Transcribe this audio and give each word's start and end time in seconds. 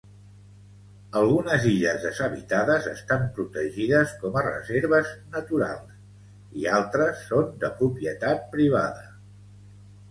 Algunes 1.19 1.67
illes 1.71 1.99
deshabitades 2.05 2.87
estan 2.93 3.27
protegides 3.37 4.17
com 4.25 4.41
a 4.41 4.43
reserves 4.49 5.13
naturals 5.37 5.95
i 6.63 6.67
altres 6.81 7.25
són 7.31 7.55
de 7.67 7.75
propietat 7.85 8.47
privada. 8.59 9.09